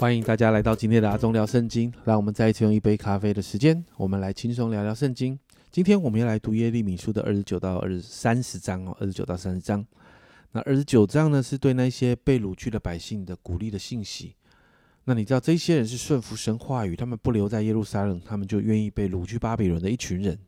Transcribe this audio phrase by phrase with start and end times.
[0.00, 1.92] 欢迎大家来到今天的阿忠聊圣经。
[2.06, 5.38] 让我们再一次用一杯咖啡的时间，我们来轻松聊聊圣经。
[5.70, 9.86] 今天我们要来读耶利米书的二十九到二三十章哦，二十九到三十章。
[10.52, 14.34] 那二十九章呢，是对那些被掳去的百姓的鼓励的信息。
[15.04, 20.38] 那你知道这些人是顺服神话语，他们不留在耶路撒冷，他们就愿意被掳去巴比伦的一群人。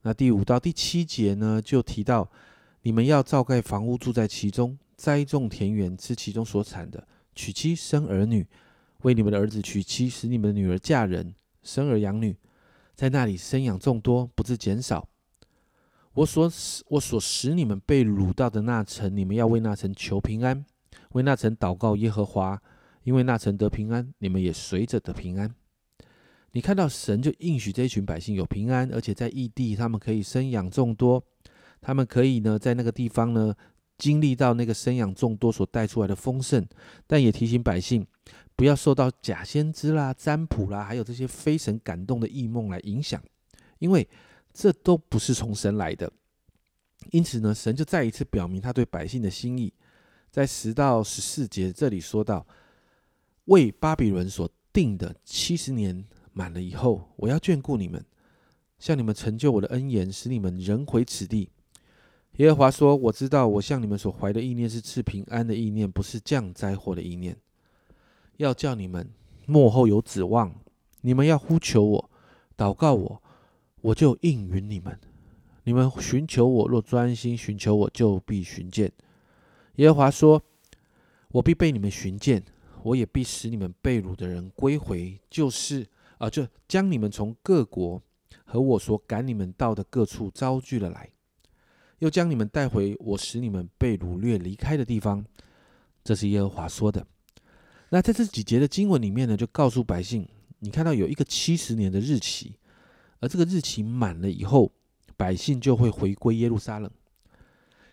[0.00, 2.26] 那第五到第七节呢，就提到
[2.80, 8.46] 你们要造盖房屋，住在其中，栽种田园，吃其中所产的，娶妻生儿女。
[9.02, 12.36] 为你们的儿子娶妻，使你们的女儿嫁人，生儿养女，
[12.94, 15.08] 在那里生养众多，不致减少。
[16.14, 20.64] 我所使我所使你们被掳到的那城，你们要为那城求平安，
[21.14, 22.62] 为那城祷告耶和华，
[23.02, 25.52] 因为那城得平安，你们也随着得平安。
[26.52, 31.24] 你看到神就应许这一群百姓有平安，而且在异地，他们可以生养众多，
[31.80, 33.52] 他们可以呢在那个地方呢
[33.98, 36.66] 经历到那个生养众多所带出来的丰盛，
[37.06, 38.06] 但也提醒百姓。
[38.54, 43.20] 不要受到假先知啦、占卜啦，还有这些非神感动的异梦来影响，
[43.78, 44.06] 因为
[44.52, 46.12] 这都不是从神来的。
[47.10, 49.72] 因此呢，神就再一次表明他对百姓的心意，
[50.30, 52.46] 在十到十四节这里说到：
[53.46, 58.04] 为巴比伦所定的七十年满了以后，我要眷顾你们，
[58.78, 61.50] 向你们成就我的恩言，使你们人回此地。
[62.36, 67.36] 耶和华说：“我知道，我向你们所怀的意念是赐平安的意念，不是降灾祸的意念。”
[68.38, 69.10] 要叫你们
[69.46, 70.54] 幕后有指望，
[71.02, 72.10] 你们要呼求我，
[72.56, 73.22] 祷告我，
[73.82, 74.98] 我就应允你们。
[75.64, 78.90] 你们寻求我，若专心寻求我，就必寻见。
[79.76, 80.42] 耶和华说
[81.32, 82.42] ：“我必被你们寻见，
[82.82, 85.86] 我也必使你们被掳的人归回，就是
[86.18, 88.02] 啊，就将你们从各国
[88.44, 91.10] 和我所赶你们到的各处招聚了来，
[92.02, 95.24] 又将你们带回我使你们被掳掠离开的地方。”
[96.02, 97.06] 这是耶和华说的。
[97.90, 102.56] 那在这几节的经文里面呢，就告诉百姓，你看到有一个七十年的日期，
[103.20, 104.72] 而这个日期满了以后，
[105.16, 106.90] 百姓就会回归耶路撒冷。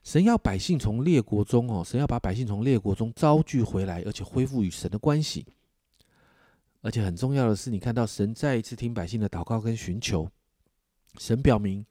[0.03, 5.45] 神要百姓从列国中哦，神要把百姓从列国中招聚回来，而且恢复与神的关系。
[6.81, 10.27] 而且很重要的是，你看到神再一次听百姓的祷告跟寻求，
[11.19, 11.85] 神表明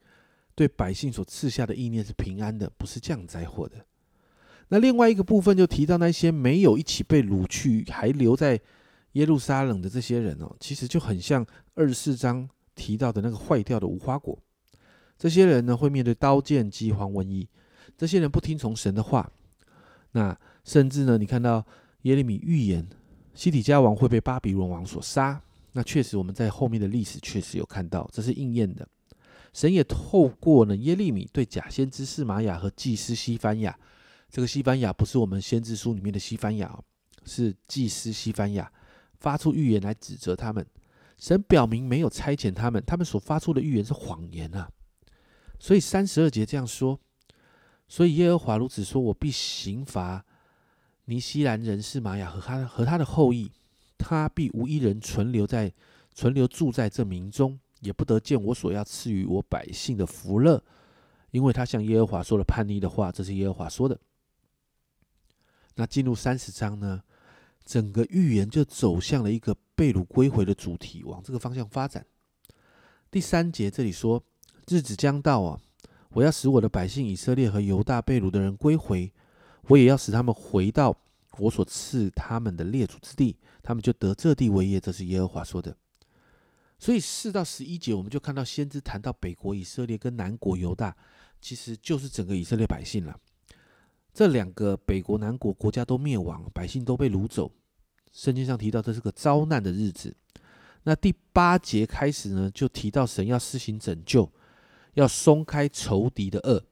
[0.58, 3.76] 对百姓所赐下的意念是平安的，不是降灾祸的。
[4.70, 8.60] 那另外一个部分就提到那些没有一起被掳去，还留在
[9.12, 14.36] 耶路撒冷的这些人哦，其实就很像二十四章提到的那个坏掉的无花果。
[15.16, 17.48] 这些人呢会面对刀剑、饥荒、瘟疫。
[17.96, 19.30] 这些人不听从神的话，
[20.10, 21.64] 那甚至呢，你看到
[22.02, 22.84] 耶利米预言
[23.32, 25.40] 西底家王会被巴比伦王所杀。
[25.72, 28.88] 那确实我们在后面的历史确实有看到，这是应验的。
[29.52, 33.78] 神也透过呢耶利米对假先知士玛雅和祭司西番雅。
[34.30, 36.84] 这个西班牙不是我们先知书里面的西班牙，哦
[37.24, 38.70] 是祭司西班牙
[39.18, 40.66] 发出预言来指责他们。
[41.18, 44.70] 神表明没有差遣他们，他们所发出的预言是谎言啊！
[45.58, 47.00] 所以三十二节这样说：，
[47.88, 50.24] 所以耶和华如此说：，我必刑罚
[51.06, 53.50] 尼西兰人士玛雅和他和他的后裔，
[53.98, 55.72] 他必无一人存留在
[56.14, 60.62] 存留住在这民中，也不得见我所要赐予我百姓的福乐，
[61.30, 63.12] 因为他向耶和华说了叛逆的话。
[63.12, 63.98] 这是耶和华说的。
[65.76, 67.02] 那进入三十章呢，
[67.64, 72.04] 整个预言就走向了一个被掳归回的主题，往这个方向发展。
[73.10, 74.22] 第三节这里说
[74.68, 75.60] ：“日子将到啊，
[76.10, 79.12] 我要使我的百姓以色列和犹大被掳的人归回，
[79.68, 80.94] 我也要使他们回到
[81.38, 85.76] 我所赐他们的列祖之地，他们就得这地为业。”这是耶和华说的。
[86.78, 90.96] 所以四到十一节，我们就看到先知谈到北国以色列跟南国犹大，
[91.40, 93.18] 其实就是整个以色列百姓了。
[94.14, 97.50] 这两个北国、南国国家都灭亡，百姓都被掳走。
[98.12, 100.14] 圣经上提到这是个遭难的日子。
[100.84, 104.30] 那第八节开始呢，就提到神要施行拯救，
[104.94, 106.64] 要松开仇敌的恶。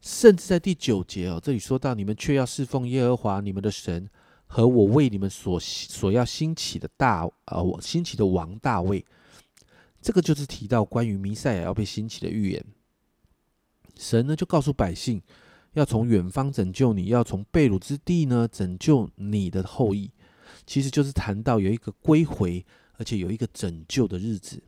[0.00, 4.08] 甚至在第九节哦，这里说到你们却要侍奉耶和华你们的神
[4.46, 9.04] 和我为你们所所要兴起的大啊，我兴起的王大卫。
[10.00, 12.64] 这个就是提到关于弥赛亚要被兴起的预言。
[13.96, 15.22] 神呢就告诉百姓。
[15.74, 20.10] 要从远方拯救你，要从被掳之地呢拯救你的后裔，
[20.66, 24.60] 其实就是谈到有一个归回，而且有一个拯救的日子。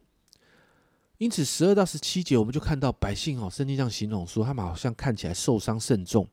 [1.18, 6.24] 因此，十二到十七节，我们就看到百姓哦，圣经上形容说，他们好像看起来受伤甚重。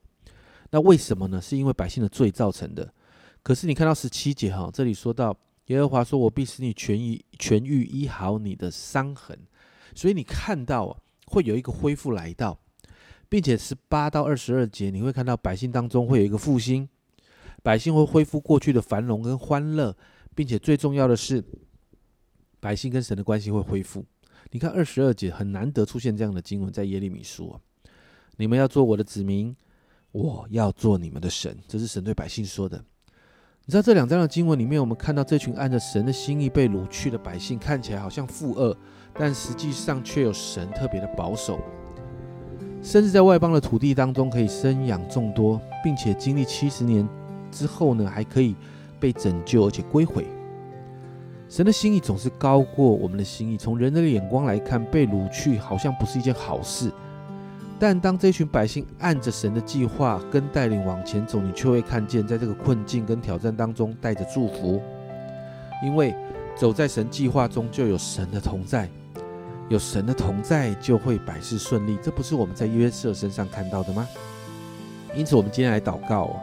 [0.70, 1.42] 那为什么呢？
[1.42, 2.94] 是因为百姓的罪造成的。
[3.42, 5.36] 可是你看到十七节哈，这里说到
[5.70, 9.36] 耶和华说：“我必使你痊愈，痊愈医好你的伤痕。”
[9.96, 12.60] 所以你看到，会有一个恢复来到。
[13.32, 16.90] 并且十八到二十二节，你会看到百姓当中会有一个复兴，
[17.62, 19.96] 百姓会恢复过去的繁荣跟欢乐，
[20.34, 21.46] 并且最重要的是，
[22.60, 24.04] 百姓跟神的关系会恢复。
[24.50, 27.62] 你看二十二节很难得出现这样的经文，在耶利米书啊，
[28.38, 29.56] 你们要做我的子民，
[30.12, 32.84] 我要做你们的神，这是神对百姓说的。
[33.70, 38.76] 你知道这两章的经文里面，我们看到这群按着神的心意被掳去的百姓，看起来好像负恶，
[39.14, 41.60] 但实际上却有神特别的保守，
[42.82, 47.08] 甚至在外邦的土地当中可以生养众多，并且经历七十年
[47.52, 48.56] 之后呢，还可以
[49.00, 50.26] 被拯救而且归回。
[51.48, 53.56] 神的心意总是高过我们的心意。
[53.56, 56.92] 从人的眼光来看，被掳去好像不是一件好事。
[57.80, 64.82] 但当这群百姓按着神的计划跟带领往前走，你却会看见，在这个困境跟挑战当中带着祝福。
[65.84, 66.14] 因为
[66.56, 68.90] 走在神计划中，就有神的同在，
[69.70, 71.98] 有神的同在，就会百事顺利。
[72.04, 74.08] 这不是我们在约瑟身上看到的吗？
[75.16, 76.36] 因此，我们今天来祷告，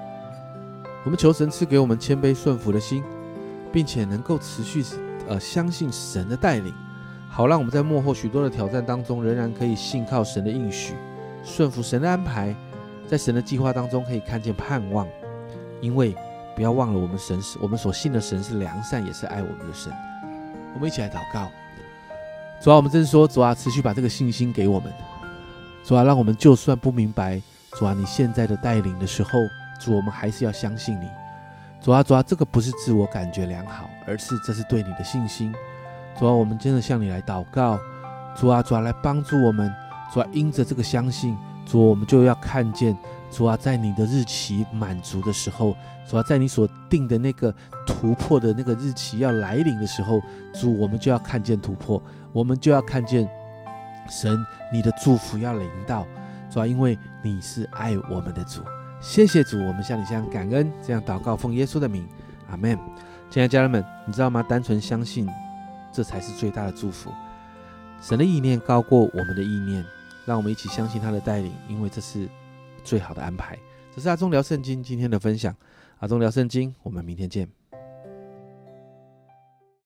[1.05, 3.05] 我们求神赐给我们谦卑顺服的心。
[3.73, 4.82] 并且能够持续
[5.29, 6.73] 呃相信神的带领，
[7.29, 10.94] 好让我们在幕后许多的挑战当中，仍然可以信靠神的应许，
[11.46, 12.54] 顺服神的安排，
[13.08, 15.06] 在神的计划当中可以看见盼望。
[15.81, 16.14] 因为
[16.56, 19.93] 不要忘了，我们神是我们所信的神是良善，也是爱我们的神。
[20.75, 21.48] 我们一起来祷告，
[22.60, 24.93] 主啊，我们真是说，主啊，持续把这个信心给我们，
[25.84, 27.40] 主啊，让我们就算不明白，
[27.72, 29.31] 主啊，你现在的带领的时候，
[29.78, 31.08] 主，我们还是要相信你。
[31.81, 35.54] 主啊，主啊，这个不是自我感觉良好，而是这是对你的信心。
[36.19, 37.78] 主啊，我们真的向你来祷告。
[38.34, 39.72] 主啊，主啊，来帮助我们。
[40.12, 42.97] 主啊，因着这个相信，主，我们就要看见。
[43.29, 45.76] 主啊，在你的日期满足的时候，
[46.08, 47.53] 主啊，在你所定的那个
[47.85, 50.20] 突破的那个日期要来临的时候，
[50.55, 52.00] 主，我们就要看见突破，
[52.32, 53.29] 我们就要看见
[54.08, 54.38] 神
[54.73, 56.06] 你的祝福要临到。
[56.49, 58.62] 主啊，因为你是爱我们的主。
[59.00, 62.06] 谢谢主，我们向你这样感恩，这样祷告奉耶稣的名，
[62.49, 62.79] 阿门。
[63.29, 64.43] 亲爱的家人们，你知道吗？
[64.44, 65.29] 单纯相信，
[65.93, 67.11] 这才是最大的祝福。
[68.00, 69.85] 神的意念高过我们的意念，
[70.26, 72.28] 让我们一起相信他的带领，因为这是
[72.84, 73.58] 最好的安排。
[73.94, 75.56] 这是阿忠聊圣经今天的分享，
[76.00, 77.49] 阿忠聊圣经，我们明天见。